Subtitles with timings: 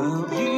[0.00, 0.49] 某一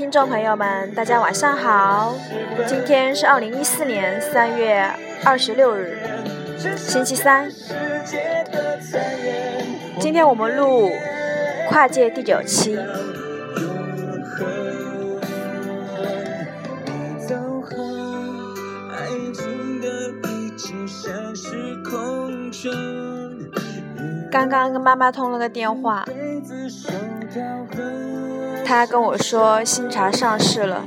[0.00, 2.14] 听众朋友们，大家晚上好。
[2.66, 4.82] 今天是二零一四年三月
[5.26, 5.94] 二十六日，
[6.74, 7.50] 星期三。
[10.00, 10.90] 今天我们录
[11.68, 12.78] 跨界第九期。
[24.30, 26.06] 刚刚跟妈妈通了个电话，
[28.70, 30.80] 他，跟我说新茶上市了，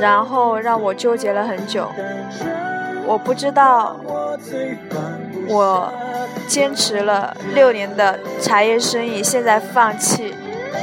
[0.00, 1.88] 然后让我纠结了很久。
[3.06, 4.00] 我不知道
[5.46, 5.92] 我
[6.48, 10.34] 坚持了六年的茶叶生意，现在放弃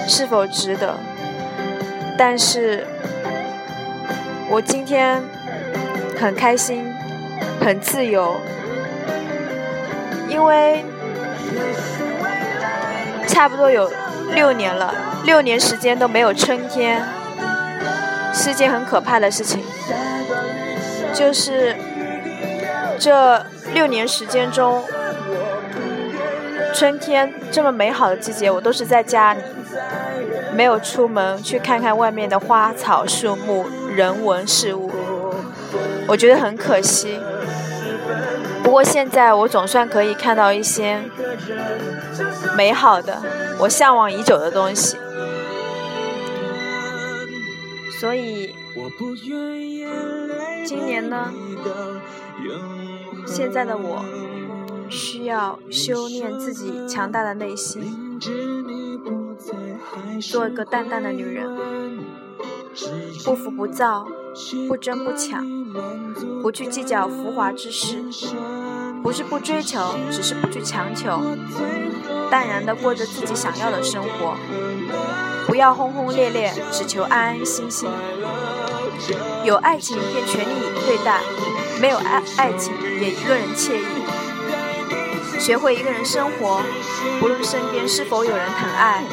[0.07, 0.95] 是否值得？
[2.17, 2.87] 但是，
[4.49, 5.21] 我今天
[6.17, 6.85] 很开心，
[7.59, 8.37] 很自由，
[10.29, 10.85] 因为
[13.27, 13.91] 差不多有
[14.33, 14.93] 六年了，
[15.25, 17.03] 六年时间都没有春天，
[18.33, 19.63] 是件很可怕的事情。
[21.13, 21.75] 就是
[22.97, 24.83] 这六年时间中，
[26.73, 29.41] 春天这么美好的季节，我都是在家里，
[30.53, 34.91] 没有出门去看看外面的花草树木、人文事物，
[36.07, 37.19] 我觉得很可惜。
[38.63, 41.01] 不过现在我总算可以看到一些
[42.57, 43.21] 美好的、
[43.59, 44.97] 我向往已久的东西，
[47.99, 48.55] 所以
[50.65, 51.31] 今年呢
[53.27, 54.03] 现在的我
[54.89, 58.19] 需要修炼自己强大的内心。
[60.21, 61.45] 做一个淡淡的女人
[63.25, 64.07] 不浮不躁，
[64.67, 65.45] 不争不抢，
[66.41, 68.03] 不去计较浮华之事，
[69.01, 71.21] 不是不追求，只是不去强求，
[72.29, 74.35] 淡然地过着自己想要的生活，
[75.47, 77.89] 不要轰轰烈烈，只求安安心心。
[79.43, 81.19] 有爱情便全力以对待，
[81.81, 85.39] 没有爱爱情也一个人惬意。
[85.39, 86.61] 学会一个人生活，
[87.19, 89.03] 不论身边是否有人疼爱，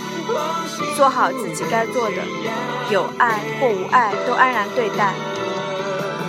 [0.96, 2.16] 做好自己该做的，
[2.90, 5.14] 有爱或无爱都安然对待。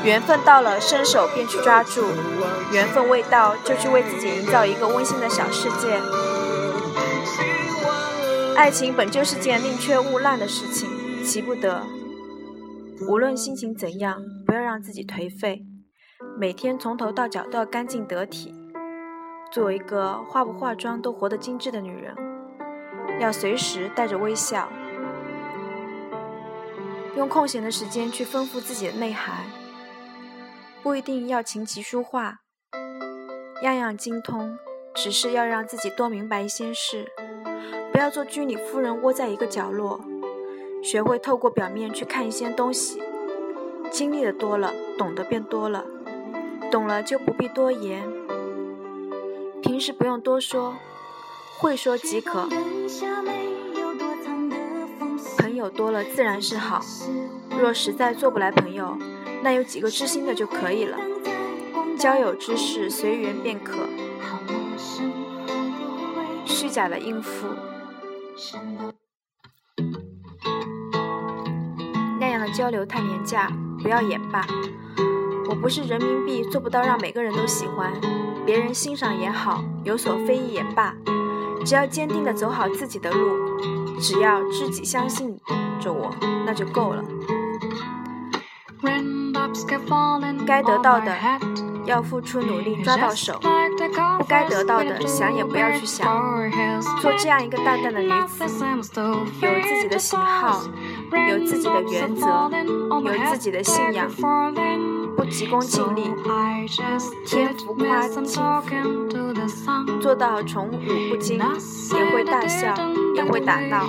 [0.04, 2.02] 缘分到了，伸手便去抓住；
[2.74, 6.00] 缘分未到，就去为自己营造一个温馨的小世界。
[8.56, 10.90] 爱情本就是件宁缺毋滥的事情，
[11.24, 11.84] 急不得。
[13.08, 15.64] 无论心情怎样，不要让自己颓废，
[16.38, 18.54] 每天从头到脚都要干净得体。
[19.52, 22.16] 做一个化不化妆都活得精致的女人，
[23.20, 24.68] 要随时带着微笑，
[27.16, 29.46] 用空闲的时间去丰富自己的内涵。
[30.84, 32.40] 不一定要琴棋书画，
[33.61, 34.58] 样样精通，
[34.96, 37.11] 只是要让自己多明白一些事。
[37.91, 40.02] 不要做居里夫人，窝在一个角落。
[40.82, 43.00] 学会透过表面去看一些东西，
[43.91, 45.85] 经历的多了，懂得便多了，
[46.72, 48.11] 懂了就不必多言。
[49.61, 50.76] 平时不用多说，
[51.59, 52.50] 会说即可。
[55.38, 56.82] 朋友多了自然是好，
[57.59, 58.97] 若实在做不来朋友，
[59.43, 60.97] 那有几个知心的就可以了。
[61.97, 63.88] 交友之事随缘便可，
[66.46, 67.47] 虚假的应付，
[72.20, 73.52] 那样的交流太廉价，
[73.82, 74.46] 不要也罢。
[75.49, 77.94] 我不是人民币，做不到让每个人都喜欢，
[78.46, 80.96] 别人欣赏也好，有所非议也罢，
[81.66, 83.59] 只要坚定地走好自己的路，
[83.99, 85.37] 只要知己相信
[85.79, 86.09] 着我，
[86.46, 87.03] 那就够了。
[90.46, 91.11] 该得到的
[91.85, 93.40] 要付出努力抓到手，
[94.17, 96.08] 不该得到的想也不要去想。
[97.02, 98.43] 做这样一个淡淡的女子，
[99.41, 100.61] 有自己的喜好，
[101.29, 102.49] 有自己的原则，
[103.03, 104.08] 有自己的信仰，
[105.17, 106.13] 不急功近利，
[107.25, 112.73] 天浮夸轻浮，做到宠辱不惊，也会大笑，
[113.16, 113.87] 也会打闹，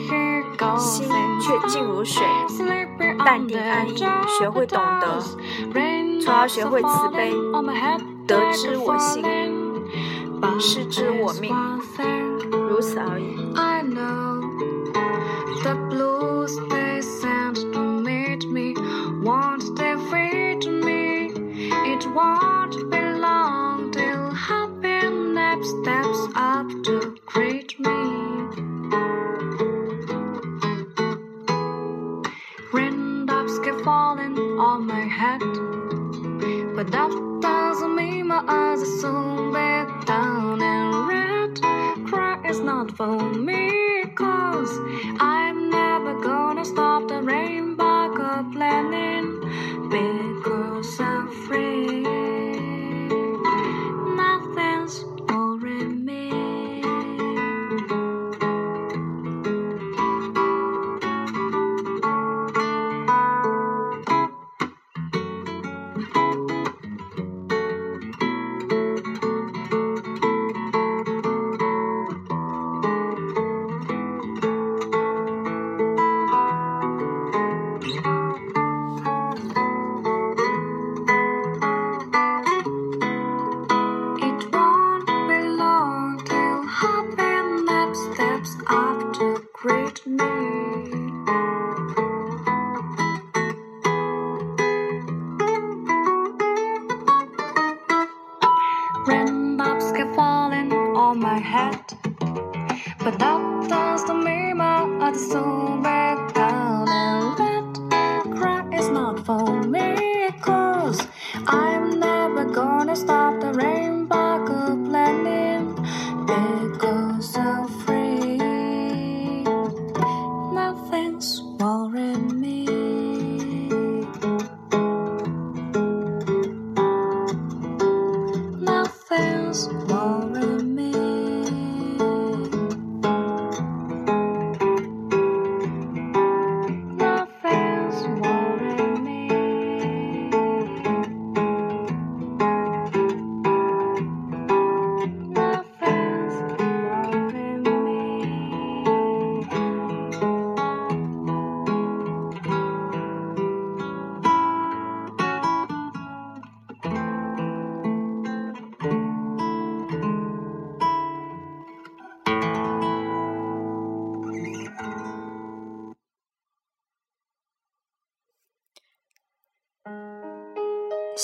[0.78, 1.08] 心
[1.40, 2.22] 却静如水，
[3.24, 3.96] 淡定安逸，
[4.38, 5.20] 学会懂得，
[6.20, 7.32] 从而学会慈悲。
[8.26, 9.22] 得之我幸，
[10.60, 11.54] 失之我命，
[12.68, 13.52] 如此而已。
[42.96, 44.70] for me, cause
[45.20, 47.76] I'm never gonna stop the rain,
[48.52, 49.31] planning.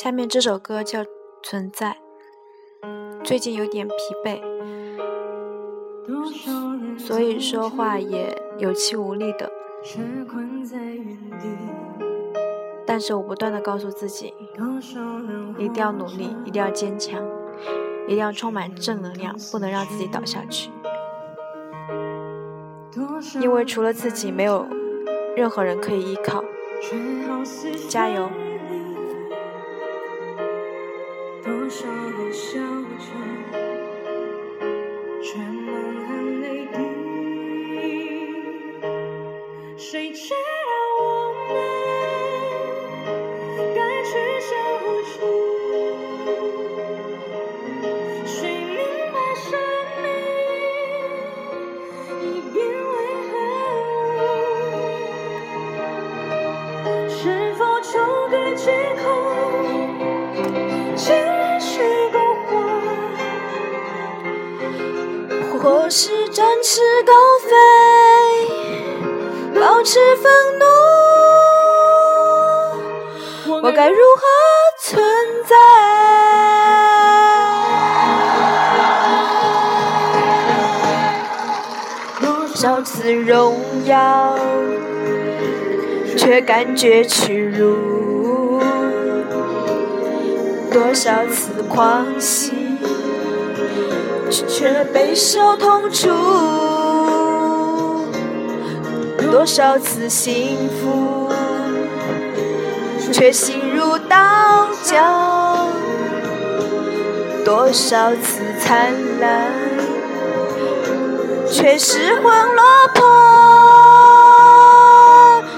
[0.01, 1.01] 下面这首歌叫
[1.43, 1.97] 《存在》，
[3.25, 4.41] 最近有点疲惫，
[6.97, 9.51] 所以说话也有气无力的。
[12.87, 14.33] 但是我不断的告诉自己，
[15.59, 17.21] 一定要努力，一定要坚强，
[18.07, 20.71] 一定要充满正能量，不能让自己倒下去。
[23.41, 24.65] 因为除了自己，没有
[25.35, 26.45] 任何人可以依靠。
[27.89, 28.31] 加油！
[60.99, 62.17] 就该借口？
[65.61, 67.13] 或是展翅高
[67.49, 67.51] 飞，
[69.61, 70.65] 保持愤怒，
[73.63, 74.23] 我该如何
[74.79, 75.03] 存
[75.45, 75.57] 在？
[82.21, 84.39] 多少次荣耀，
[86.17, 87.98] 却感觉屈辱；
[90.73, 92.53] 多少次狂喜，
[94.31, 96.09] 却备受痛楚；
[99.31, 101.31] 多少次幸福，
[103.13, 104.97] 却心如刀绞；
[107.45, 109.53] 多少次灿烂，
[111.51, 112.63] 却失魂落
[112.95, 113.05] 魄。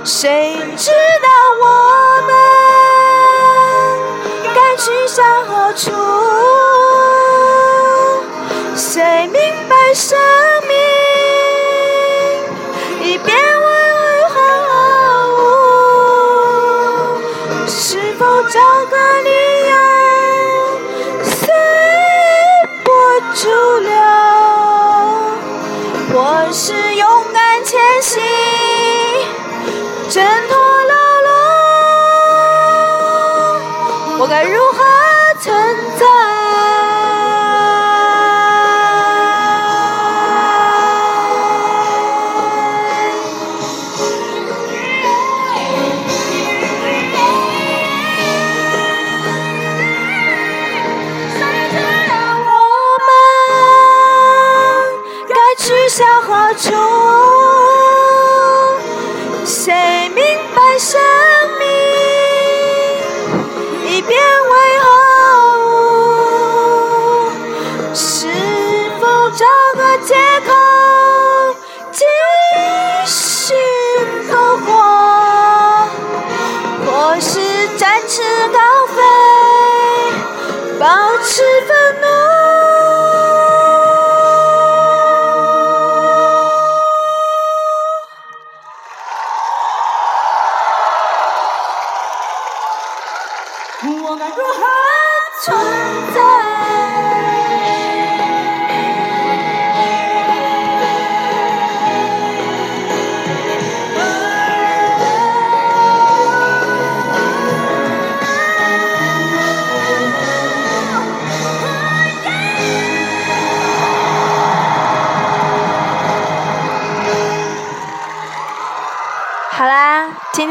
[0.05, 1.29] 谁知道
[1.63, 1.67] 我？
[5.11, 5.91] 向何处。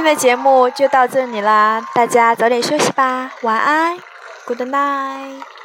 [0.09, 3.95] 的节目就到这里啦，大家早点休息吧，晚安
[4.47, 5.58] ，Good night。